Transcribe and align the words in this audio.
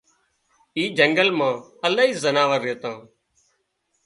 اي 0.77 0.83
جنڳل 0.99 1.29
مان 1.37 1.53
الاهي 1.87 2.11
زناور 2.23 2.59
ريتان 2.67 2.97